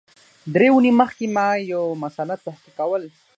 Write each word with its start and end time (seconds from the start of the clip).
درې 0.53 0.67
اونۍ 0.73 0.91
مخکي 1.01 1.27
ما 1.35 1.47
یو 1.71 1.83
مسأله 2.03 2.35
تحقیق 2.45 2.73
کول 2.79 3.03